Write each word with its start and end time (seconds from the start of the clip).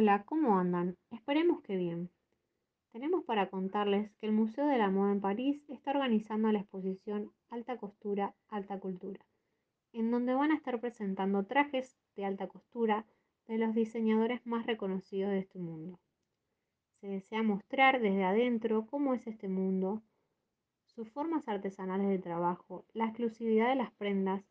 Hola, 0.00 0.22
¿cómo 0.26 0.60
andan? 0.60 0.96
Esperemos 1.10 1.60
que 1.62 1.74
bien. 1.74 2.08
Tenemos 2.92 3.24
para 3.24 3.50
contarles 3.50 4.12
que 4.20 4.26
el 4.26 4.32
Museo 4.32 4.64
de 4.68 4.78
la 4.78 4.90
Moda 4.90 5.10
en 5.10 5.20
París 5.20 5.60
está 5.66 5.90
organizando 5.90 6.52
la 6.52 6.60
exposición 6.60 7.32
Alta 7.50 7.78
Costura, 7.78 8.32
Alta 8.48 8.78
Cultura, 8.78 9.18
en 9.92 10.12
donde 10.12 10.34
van 10.34 10.52
a 10.52 10.54
estar 10.54 10.80
presentando 10.80 11.46
trajes 11.46 11.98
de 12.14 12.24
alta 12.24 12.46
costura 12.46 13.06
de 13.48 13.58
los 13.58 13.74
diseñadores 13.74 14.46
más 14.46 14.66
reconocidos 14.66 15.32
de 15.32 15.40
este 15.40 15.58
mundo. 15.58 15.98
Se 17.00 17.08
desea 17.08 17.42
mostrar 17.42 18.00
desde 18.00 18.22
adentro 18.22 18.86
cómo 18.86 19.14
es 19.14 19.26
este 19.26 19.48
mundo, 19.48 20.00
sus 20.86 21.10
formas 21.10 21.48
artesanales 21.48 22.08
de 22.08 22.20
trabajo, 22.20 22.84
la 22.92 23.06
exclusividad 23.06 23.70
de 23.70 23.74
las 23.74 23.90
prendas 23.94 24.44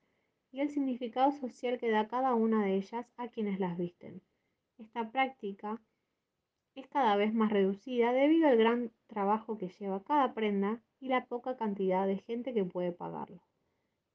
y 0.51 0.59
el 0.59 0.69
significado 0.69 1.31
social 1.31 1.77
que 1.79 1.89
da 1.89 2.09
cada 2.09 2.35
una 2.35 2.65
de 2.65 2.75
ellas 2.75 3.07
a 3.15 3.29
quienes 3.29 3.61
las 3.61 3.77
visten. 3.77 4.21
Esta 4.77 5.09
práctica 5.09 5.81
es 6.75 6.87
cada 6.87 7.15
vez 7.15 7.33
más 7.33 7.51
reducida 7.51 8.13
debido 8.13 8.47
al 8.47 8.57
gran 8.57 8.91
trabajo 9.07 9.57
que 9.57 9.69
lleva 9.69 10.03
cada 10.03 10.33
prenda 10.35 10.79
y 10.99 11.07
la 11.07 11.25
poca 11.25 11.57
cantidad 11.57 12.05
de 12.05 12.17
gente 12.17 12.53
que 12.53 12.63
puede 12.63 12.91
pagarlo. 12.91 13.41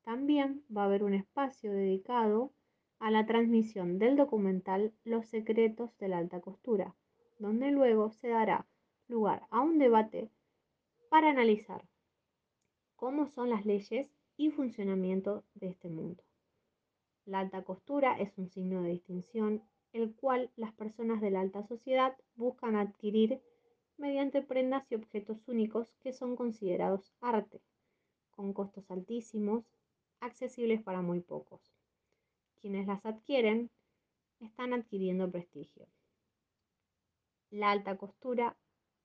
También 0.04 0.64
va 0.74 0.82
a 0.82 0.84
haber 0.86 1.02
un 1.02 1.14
espacio 1.14 1.72
dedicado 1.72 2.52
a 3.00 3.10
la 3.10 3.26
transmisión 3.26 3.98
del 3.98 4.16
documental 4.16 4.92
Los 5.02 5.26
secretos 5.26 5.96
de 5.98 6.08
la 6.08 6.18
alta 6.18 6.40
costura, 6.40 6.94
donde 7.38 7.72
luego 7.72 8.10
se 8.12 8.28
dará 8.28 8.66
lugar 9.08 9.46
a 9.50 9.60
un 9.60 9.78
debate 9.78 10.30
para 11.08 11.30
analizar 11.30 11.84
cómo 12.94 13.26
son 13.26 13.50
las 13.50 13.66
leyes 13.66 14.08
y 14.36 14.50
funcionamiento 14.50 15.42
de 15.54 15.68
este 15.68 15.88
mundo. 15.88 16.22
La 17.24 17.40
alta 17.40 17.62
costura 17.64 18.16
es 18.18 18.38
un 18.38 18.48
signo 18.48 18.82
de 18.82 18.90
distinción 18.90 19.62
el 19.92 20.14
cual 20.14 20.50
las 20.56 20.72
personas 20.72 21.20
de 21.20 21.30
la 21.30 21.40
alta 21.40 21.62
sociedad 21.62 22.16
buscan 22.34 22.76
adquirir 22.76 23.40
mediante 23.98 24.42
prendas 24.42 24.90
y 24.90 24.94
objetos 24.94 25.46
únicos 25.46 25.92
que 26.02 26.12
son 26.12 26.34
considerados 26.34 27.12
arte, 27.20 27.60
con 28.30 28.52
costos 28.52 28.90
altísimos, 28.90 29.64
accesibles 30.20 30.82
para 30.82 31.02
muy 31.02 31.20
pocos. 31.20 31.60
Quienes 32.60 32.86
las 32.86 33.04
adquieren 33.04 33.70
están 34.40 34.72
adquiriendo 34.72 35.30
prestigio. 35.30 35.86
La 37.50 37.70
alta 37.70 37.96
costura 37.96 38.56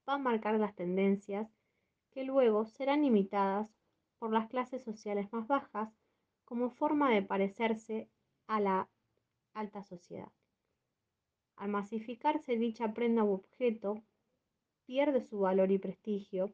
va 0.07 0.13
a 0.13 0.17
marcar 0.17 0.57
las 0.59 0.75
tendencias 0.75 1.49
que 2.11 2.23
luego 2.23 2.65
serán 2.65 3.03
imitadas 3.03 3.69
por 4.19 4.31
las 4.31 4.47
clases 4.47 4.83
sociales 4.83 5.31
más 5.31 5.47
bajas 5.47 5.91
como 6.45 6.69
forma 6.69 7.11
de 7.11 7.21
parecerse 7.21 8.09
a 8.47 8.59
la 8.61 8.89
alta 9.53 9.83
sociedad. 9.83 10.31
Al 11.57 11.69
masificarse 11.69 12.55
dicha 12.55 12.93
prenda 12.93 13.23
u 13.23 13.33
objeto, 13.33 14.01
pierde 14.85 15.21
su 15.21 15.39
valor 15.39 15.71
y 15.71 15.79
prestigio, 15.79 16.53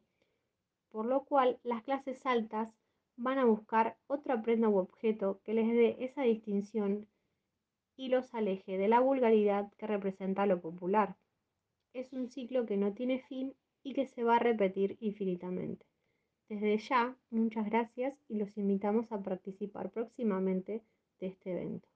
por 0.89 1.05
lo 1.05 1.25
cual 1.25 1.59
las 1.63 1.83
clases 1.83 2.25
altas 2.25 2.73
van 3.15 3.37
a 3.37 3.45
buscar 3.45 3.97
otra 4.07 4.41
prenda 4.41 4.69
u 4.69 4.77
objeto 4.77 5.41
que 5.43 5.53
les 5.53 5.67
dé 5.67 5.97
esa 5.99 6.23
distinción 6.23 7.07
y 7.95 8.07
los 8.07 8.33
aleje 8.33 8.77
de 8.77 8.87
la 8.87 9.01
vulgaridad 9.01 9.71
que 9.77 9.87
representa 9.87 10.45
lo 10.45 10.61
popular. 10.61 11.15
Es 11.93 12.13
un 12.13 12.29
ciclo 12.29 12.65
que 12.65 12.77
no 12.77 12.93
tiene 12.93 13.19
fin 13.19 13.53
y 13.83 13.93
que 13.93 14.07
se 14.07 14.23
va 14.23 14.37
a 14.37 14.39
repetir 14.39 14.97
infinitamente. 14.99 15.85
Desde 16.49 16.77
ya, 16.77 17.15
muchas 17.29 17.65
gracias 17.65 18.15
y 18.29 18.37
los 18.37 18.57
invitamos 18.57 19.11
a 19.11 19.21
participar 19.21 19.91
próximamente 19.91 20.81
de 21.19 21.27
este 21.27 21.51
evento. 21.51 21.87